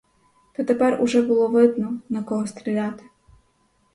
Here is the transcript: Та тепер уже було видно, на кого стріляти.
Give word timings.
Та 0.53 0.63
тепер 0.63 1.01
уже 1.01 1.21
було 1.21 1.47
видно, 1.47 1.99
на 2.09 2.23
кого 2.23 2.47
стріляти. 2.47 3.03